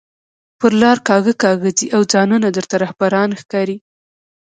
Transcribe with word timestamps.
پر 0.59 0.71
لار 0.81 0.97
کاږه 1.07 1.33
کاږه 1.43 1.69
ځئ 1.77 1.87
او 1.95 2.01
ځانونه 2.13 2.47
درته 2.55 2.75
رهبران 2.83 3.29
ښکاري 3.41 3.77